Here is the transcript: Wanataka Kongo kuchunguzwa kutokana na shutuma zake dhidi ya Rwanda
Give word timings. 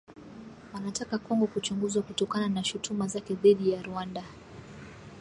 Wanataka 0.73 1.17
Kongo 1.17 1.47
kuchunguzwa 1.47 2.03
kutokana 2.03 2.47
na 2.47 2.63
shutuma 2.63 3.07
zake 3.07 3.33
dhidi 3.35 3.71
ya 3.71 3.81
Rwanda 3.83 4.23